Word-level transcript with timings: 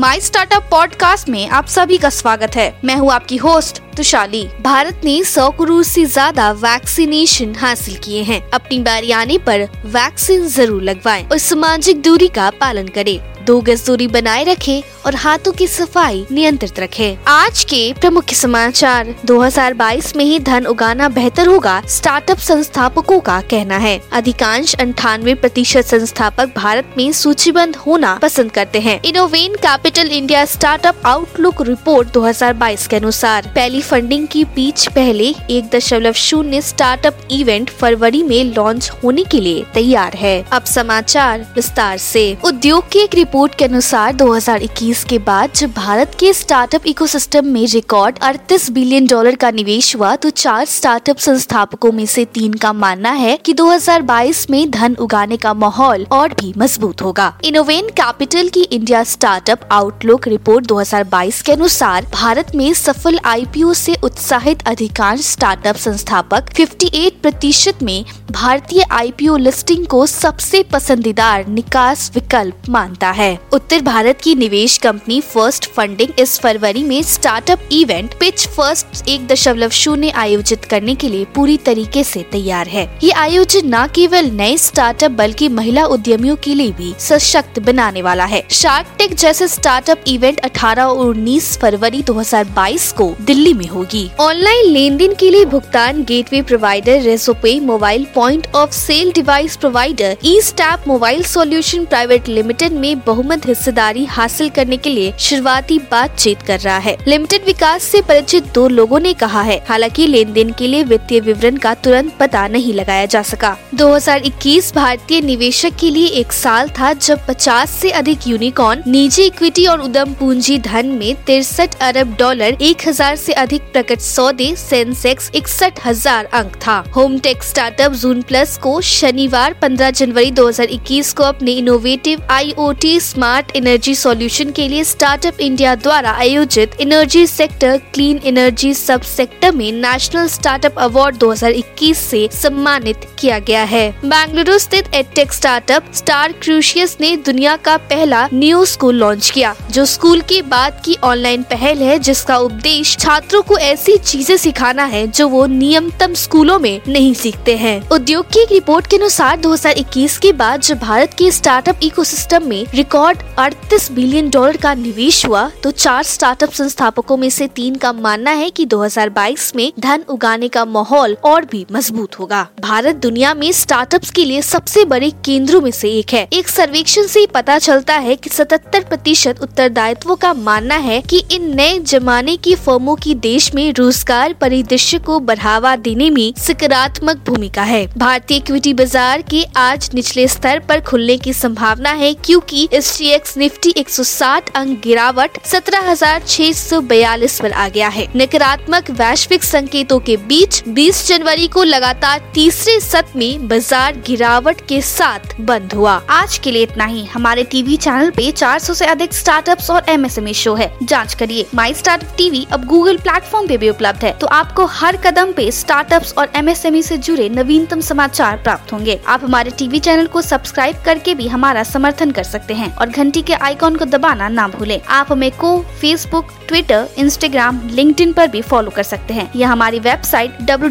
My 0.00 0.20
startup 0.20 0.68
podcast 0.70 1.28
में 1.28 1.48
आप 1.48 1.66
सभी 1.66 1.96
का 1.98 2.08
स्वागत 2.08 2.54
है। 2.56 2.80
मैं 2.84 2.94
हूँ 2.96 3.10
आपकी 3.12 3.36
होस्ट 3.36 3.80
तुशाली। 3.96 4.42
भारत 4.60 5.00
ने 5.04 5.16
100 5.24 5.48
करोड़ 5.50 5.82
से 5.82 6.04
ज़्यादा 6.04 6.50
वैक्सीनेशन 6.52 7.54
हासिल 7.56 7.96
किए 7.96 8.22
हैं। 8.22 8.40
अपनी 8.50 8.78
बारी 8.78 9.10
आने 9.10 9.38
पर 9.38 9.66
वैक्सीन 9.86 10.46
ज़रूर 10.48 10.82
लगवाएँ 10.82 11.24
और 11.24 11.38
सामाजिक 11.38 12.02
दूरी 12.02 12.28
का 12.28 12.50
पालन 12.50 12.88
करें। 12.88 13.39
दो 13.50 13.60
गज 13.60 13.86
दूरी 13.86 14.06
बनाए 14.06 14.44
रखें 14.44 14.82
और 15.06 15.14
हाथों 15.14 15.52
की 15.52 15.66
सफ़ाई 15.66 16.26
नियंत्रित 16.32 16.80
रखें। 16.80 17.16
आज 17.28 17.64
के 17.64 17.92
प्रमुख 17.92 18.32
समाचार। 18.32 19.14
2022 19.24 20.16
में 20.16 20.24
ही 20.24 20.38
धन 20.38 20.66
उगाना 20.66 21.08
बेहतर 21.08 21.46
होगा, 21.46 21.82
स्टार्टअप 21.88 22.38
संस्थापकों 22.38 23.18
का 23.20 23.40
कहना 23.40 23.76
है। 23.76 24.00
अधिकांश 24.12 24.74
अंठानवे 24.74 25.34
प्रतिशत 25.34 25.86
संस्थापक 25.86 26.52
भारत 26.56 26.94
में 26.98 27.12
सूचीबद्ध 27.12 27.76
होना 27.76 28.14
पसंद 28.22 28.50
करते 28.50 28.80
हैं। 28.80 29.00
Innoven 29.04 29.54
capital 29.54 30.08
India 30.08 30.44
startup 30.44 31.02
outlook 31.06 31.62
report 31.62 32.12
2022 32.12 32.86
के 32.86 32.96
अनुसार, 32.96 33.52
पहली 33.54 33.82
फंडिंग 33.82 34.28
की 34.28 34.44
पीच 34.44 34.86
पहले 34.86 35.34
एक 35.50 35.70
दशमलव 35.74 36.12
शून्य 36.12 36.60
स्टार्टअप 36.60 37.28
इवेंट 37.30 37.70
फरवरी 37.70 38.22
में 38.22 38.54
लॉन्च 38.54 38.90
होने 39.04 39.24
के 39.24 39.40
लिए 39.40 39.64
तैयार 39.74 40.16
है। 40.16 40.44
अब 40.52 40.64
समाचार 40.64 41.46
विस्तार 41.54 41.94
ऐसी 41.94 42.38
उद्योग 42.44 42.88
की 42.88 42.98
एक 42.98 43.14
रिपोर्ट 43.14 43.38
के 43.48 43.64
अनुसार 43.64 44.14
2021 44.14 45.04
के 45.04 45.18
बाद 45.18 45.52
जब 45.54 45.72
भारत 45.72 46.16
के 46.20 46.32
स्टार्टअप 46.32 46.86
इकोसिस्टम 46.86 47.46
में 47.46 47.66
रिकॉर्ड 47.66 48.18
38 48.18 48.70
बिलियन 48.70 49.06
डॉलर 49.06 49.34
का 49.34 49.50
निवेश 49.50 49.96
हुआ 49.96 50.16
तो 50.16 50.30
चार 50.30 50.64
स्टार्टअप 50.64 51.16
संस्थापकों 51.16 51.92
में 51.92 52.06
से 52.06 52.24
तीन 52.24 52.52
का 52.52 52.72
मानना 52.72 53.10
है 53.10 53.36
कि 53.36 53.54
2022 53.54 54.50
में 54.50 54.70
धन 54.70 54.94
उगाने 54.94 55.36
का 55.36 55.54
माहौल 55.54 56.06
और 56.12 56.28
भी 56.28 56.52
मज़बूत 56.58 57.02
होगा। 57.02 57.38
इनोवेन 57.44 57.88
कैपिटल 57.88 58.48
की 58.48 58.62
इंडिया 58.62 59.04
स्टार्टअप 59.04 59.68
आउटलुक 59.72 60.28
रिपोर्ट 60.28 60.66
2022 60.66 61.42
के 61.42 61.52
अनुसार 61.52 62.06
भारत 62.14 62.54
में 62.54 62.74
सफल 62.74 63.20
आईपीओ 63.24 63.72
से 63.72 63.96
उत्साहित 64.04 64.68
अधिकांश 64.68 65.20
स्टार्टअप 65.20 65.76
संस्थापक 65.76 66.52
58 66.52 67.10
प्रतिशत 67.22 67.82
में 67.82 68.04
भारतीय 68.30 68.84
आईपीओ 68.90 69.36
लिस्टिंग 69.36 69.86
को 69.86 70.06
सबसे 70.06 70.62
पसंदीदार 70.62 71.46
निकास 71.46 72.10
विकल्प 72.14 72.68
मानता 72.68 73.10
है। 73.10 73.19
उत्तर 73.20 73.80
भारत 73.82 74.20
की 74.22 74.34
निवेश 74.34 74.76
कंपनी 74.78 75.20
फ़र्स्ट 75.20 75.66
फंडिंग 75.70 76.10
इस 76.18 76.38
फरवरी 76.40 76.82
में 76.82 77.02
स्टार्टअप 77.02 77.68
इवेंट 77.72 78.14
पिच 78.20 78.46
फ़र्स्ट 78.48 79.08
एक 79.08 79.26
दशमलव 79.26 79.70
शून्य 79.70 80.10
आयोजित 80.10 80.64
करने 80.64 80.94
के 80.94 81.08
लिए 81.08 81.24
पूरी 81.24 81.56
तरीके 81.56 82.04
से 82.04 82.22
तैयार 82.22 82.68
है। 82.68 82.84
ये 83.04 83.10
आयोजन 83.10 83.74
न 83.74 83.86
केवल 83.86 84.30
नए 84.30 84.56
स्टार्टअप 84.56 85.10
बल्कि 85.10 85.48
महिला 85.48 85.84
उद्यमियों 85.86 86.36
के 86.36 86.54
लिए 86.54 86.70
भी 86.70 86.94
सशक्त 86.98 87.58
बनाने 87.58 88.02
वाला 88.02 88.24
है। 88.24 88.42
शार्क 88.50 88.94
टेक 88.98 89.14
जैसे 89.14 89.48
स्टार्टअप 89.48 90.04
इवेंट 90.06 90.40
18 90.40 90.84
और 90.84 91.14
19 91.14 91.56
फरवरी 91.58 92.02
2022 92.02 92.90
को 92.92 93.14
दिल्ली 93.20 93.52
में 93.54 93.66
होगी। 93.66 94.10
ऑनलाइन 94.20 94.66
लेन 94.66 94.96
देन 94.96 95.14
के 95.14 95.30
लिए 95.30 95.44
भुगतान 95.44 96.02
gateway 96.04 96.42
provider, 96.42 97.00
Razorpay, 97.02 97.58
mobile 97.60 98.06
point 98.14 98.46
of 98.54 98.70
sale 98.70 99.12
device 99.12 99.56
provider 99.56 100.16
Ezetap 100.40 100.88
mobile 100.88 101.22
solution 101.22 101.84
private 101.84 102.28
limited 102.28 102.72
में 102.72 102.98
बहुमत 103.10 103.46
हिस्सेदारी 103.46 104.04
हासिल 104.06 104.48
करने 104.48 104.76
के 104.76 104.90
लिए 104.90 105.12
शुरुआती 105.20 105.78
बातचीत 105.90 106.42
कर 106.42 106.58
रहा 106.60 106.76
है। 106.78 106.96
लिमिटेड 107.08 107.44
विकास 107.44 107.82
से 107.82 108.00
परिचित 108.02 108.52
दो 108.54 108.66
लोगों 108.68 109.00
ने 109.00 109.12
कहा 109.14 109.40
है, 109.42 109.58
हालाँकि 109.68 110.06
लेन 110.06 110.32
देन 110.32 110.52
के 110.52 110.66
लिए 110.66 110.82
वित्तीय 110.84 111.20
विवरण 111.20 111.56
का 111.56 111.72
तुरंत 111.76 112.12
पता 112.20 112.46
नहीं 112.48 112.74
लगाया 112.74 113.06
जा 113.06 113.22
सका। 113.22 113.56
2021 113.74 114.72
भारतीय 114.74 115.20
निवेशक 115.20 115.76
के 115.80 115.90
लिए 115.90 116.06
एक 116.20 116.32
साल 116.32 116.68
था 116.70 116.92
जब 116.92 117.24
50 117.26 117.70
से 117.70 117.90
अधिक 117.92 118.28
यूनिकॉर्न, 118.28 118.82
निजी 118.86 119.22
इक्विटी 119.22 119.66
और 119.66 119.80
उदम 119.80 120.12
पूंजी 120.12 120.58
धन 120.60 120.86
में 120.92 121.14
तिरसठ 121.24 121.74
अरब 121.82 122.14
डॉलर 122.18 122.56
1000 122.62 123.16
से 123.16 123.32
अधिक 123.34 123.62
प्रकट 123.72 124.00
सौदे, 124.00 124.54
सेंसेक्स 124.58 125.30
इकसठ 125.34 125.84
हज़ार 125.86 126.28
अंक 126.34 126.56
था। 126.56 126.78
होम 126.96 127.18
टेक 127.18 127.42
स्टार्टअप 127.42 127.92
जून 127.94 128.22
प्लस 128.22 128.56
को 128.58 128.80
शनिवार 128.92 129.58
15 129.62 129.90
जनवरी 129.92 130.30
2021 130.32 131.12
को 131.12 131.24
अपने 131.24 131.52
innovative 131.54 132.22
IoT 132.30 132.98
smart 133.00 133.56
energy 133.56 133.94
solution 133.94 134.50
के 134.50 134.68
लिए 134.68 134.84
स्टार्टअप 134.84 135.40
इंडिया 135.40 135.74
द्वारा 135.74 136.10
आयोजित 136.10 136.80
energy 136.80 137.26
sector 137.26 137.76
clean 137.94 138.20
energy 138.24 138.72
sub 138.74 139.02
sector 139.02 139.52
में 139.52 139.70
नेशनल 139.72 140.28
स्टार्टअप 140.28 140.78
अवार्ड 140.78 141.16
2021 141.16 141.98
से 141.98 142.28
सम्मानित 142.32 143.06
किया 143.18 143.38
गया 143.38 143.62
है। 143.64 143.90
बेंगलुरु 144.04 144.58
स्थित 144.58 144.94
एडटेक 144.94 145.32
स्टार्टअप 145.32 145.92
स्टार 145.94 146.32
क्रूशियस 146.32 146.96
ने 147.00 147.16
दुनिया 147.16 147.56
का 147.56 147.76
पहला 147.76 148.28
न्यू 148.34 148.64
स्कूल 148.64 148.94
लॉन्च 148.94 149.30
किया, 149.30 149.54
जो 149.70 149.84
स्कूल 149.84 150.20
के 150.20 150.42
बाद 150.42 150.80
की 150.84 150.96
ऑनलाइन 151.04 151.42
पहल 151.42 151.78
है, 151.78 151.98
जिसका 151.98 152.36
उद्देश्य 152.38 152.98
छात्रों 153.00 153.42
को 153.42 153.58
ऐसी 153.58 153.96
चीज़ें 153.96 154.36
सिखाना 154.36 154.84
है, 154.84 155.06
जो 155.06 155.28
वो 155.28 155.46
नियमतम 155.46 156.14
स्कूलों 156.14 156.58
में 156.58 156.80
नहीं 156.88 157.12
सीखते 157.14 157.56
हैं। 157.56 157.88
उद्योग 157.90 158.26
की 158.26 158.40
एक 158.40 158.52
रिपोर्ट 158.52 158.86
के 158.86 158.96
अनुसार 158.96 159.36
2021 159.36 160.18
के 160.18 160.32
बाद 160.32 160.60
जब 160.60 160.78
भारत 160.78 161.14
के 161.18 161.30
स्टार्टअप 161.30 161.80
इकोसिस्टम 161.82 162.48
में 162.48 162.66
रिकॉर्ड 162.90 163.18
38 163.38 163.90
बिलियन 163.92 164.28
डॉलर 164.30 164.56
का 164.56 164.72
निवेश 164.74 165.24
हुआ 165.26 165.44
तो 165.62 165.70
चार 165.70 166.02
स्टार्टअप 166.02 166.52
संस्थापकों 166.52 167.16
में 167.16 167.28
से 167.30 167.46
तीन 167.48 167.74
का 167.74 167.92
मानना 167.92 168.30
है 168.30 168.48
कि 168.50 168.64
2022 168.66 169.54
में 169.56 169.70
धन 169.80 170.02
उगाने 170.08 170.48
का 170.48 170.64
माहौल 170.66 171.16
और 171.24 171.44
भी 171.44 171.64
मज़बूत 171.72 172.18
होगा। 172.18 172.42
भारत 172.60 172.96
दुनिया 172.96 173.34
में 173.34 173.50
स्टार्टअप्स 173.52 174.10
के 174.10 174.24
लिए 174.24 174.40
सबसे 174.42 174.84
बड़े 174.84 175.10
केंद्रों 175.24 175.60
में 175.60 175.70
से 175.70 175.90
एक 175.90 176.14
है। 176.14 176.26
एक 176.32 176.48
सर्वेक्षण 176.48 177.06
से 177.06 177.24
पता 177.26 177.58
चलता 177.58 177.96
है 177.96 178.16
कि 178.16 178.30
77 178.30 178.88
प्रतिशत 178.88 179.42
उत्तरदायित्व 179.42 180.14
का 180.16 180.32
मानना 180.40 180.76
है 180.78 181.00
कि 181.10 181.22
इन 181.32 181.48
नए 181.56 181.78
जमाने 181.84 182.36
की 182.38 182.54
फर्मों 182.56 182.96
की 182.96 183.14
देश 183.20 183.52
में 183.54 183.72
रोज़गार 183.74 184.32
परिदृश्य 184.40 184.98
को 185.00 185.20
बढ़ावा 185.20 185.76
देने 185.78 186.10
में 186.10 186.32
सकारात्मक 186.38 187.22
भूमिका 187.26 187.62
है। 187.62 187.86
भारतीय 187.96 188.36
इक्विटी 188.36 188.74
बाज़ार 188.74 189.22
के 189.30 189.44
आज 189.58 189.90
निचले 189.94 190.28
स्तर 190.28 190.64
पर 190.68 190.80
खुलने 190.82 191.18
की 191.18 191.32
संभावना 191.34 191.90
है, 191.92 192.12
क्योंकि 192.16 192.68
एस 192.80 192.96
टी 192.98 193.08
एक्स 193.10 193.36
निफ्टी 193.36 193.70
160 193.78 194.50
अंक 194.56 194.78
गिरावट 194.82 195.30
17,642 195.46 197.40
पर 197.40 197.52
आ 197.52 197.66
गया 197.68 197.88
है। 197.88 198.06
नकारात्मक 198.16 198.90
वैश्विक 198.90 199.42
संकेतों 199.44 199.98
के 200.00 200.16
बीच 200.28 200.62
20 200.68 201.06
जनवरी 201.08 201.48
को 201.48 201.64
लगातार 201.64 202.22
तीसरे 202.34 202.78
सत्र 202.80 203.18
में 203.18 203.48
बाज़ार 203.48 203.96
गिरावट 204.06 204.60
के 204.68 204.80
साथ 204.82 205.34
बंद 205.40 205.72
हुआ। 205.72 205.94
आज 206.10 206.38
के 206.38 206.50
लिए 206.50 206.62
इतना 206.62 206.84
ही। 206.84 207.04
हमारे 207.06 207.44
टीवी 207.50 207.76
चैनल 207.78 208.10
पे 208.10 208.30
400 208.32 208.74
से 208.74 208.86
अधिक 208.86 209.14
स्टार्टअप्स 209.14 209.70
और 209.70 209.90
एमएसएमई 209.90 210.34
शो 210.34 210.54
है। 210.54 210.70
जाँच 210.82 211.14
करिए। 211.14 211.46
माई 211.54 211.74
स्टार्टअप 211.74 212.16
टीवी 212.16 212.46
अब 212.52 212.64
गूगल 212.66 212.96
प्लेटफॉर्म 212.98 213.48
पे 213.48 213.56
भी 213.56 213.68
उपलब्ध 213.68 214.04
है। 214.04 214.12
तो 214.18 214.26
आपको 214.38 214.66
हर 214.78 214.96
कदम 215.06 215.32
पे 215.32 215.50
स्टार्टअप्स 215.50 216.14
और 216.18 216.32
एमएसएमई 216.36 216.82
से 216.82 216.96
जुड़े 217.00 217.28
नवीनतम 217.28 217.80
समाचार 217.90 218.42
प्राप्त 218.42 218.72
होंगे। 218.72 218.98
आप 219.06 219.24
हमारे 219.24 219.50
टीवी 219.58 219.78
चैनल 219.80 220.06
को 220.06 220.22
सब्सक्राइब 220.22 220.82
करके 220.86 221.14
भी 221.14 221.28
हमारा 221.28 221.62
समर्थन 221.66 222.10
कर 222.10 222.24
सकते 222.24 222.54
हैं। 222.54 222.68
और 222.78 222.88
घंटी 222.88 223.22
के 223.22 223.34
आइकॉन 223.34 223.76
को 223.76 223.84
दबाना 223.84 224.28
ना 224.28 224.48
भूले। 224.48 224.80
आप 224.88 225.12
हमें 225.12 225.30
को 225.30 225.60
फेसबुक 225.80 226.28
ट्विटर 226.48 226.88
इंस्टाग्राम 226.98 227.60
लिंक्डइन 227.68 228.12
पर 228.12 228.28
भी 228.28 228.42
फॉलो 228.42 228.70
कर 228.70 228.82
सकते 228.82 229.14
हैं। 229.14 229.30
या 229.36 229.48
हमारी 229.48 229.78
वेबसाइट 229.78 230.42
डब्ल्यू 230.42 230.70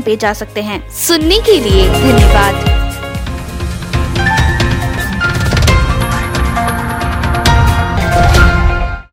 पे 0.00 0.16
जा 0.16 0.32
सकते 0.32 0.62
हैं। 0.62 0.90
सुनने 0.90 1.38
के 1.38 1.60
लिए 1.60 1.88
धन्यवाद। 1.88 2.83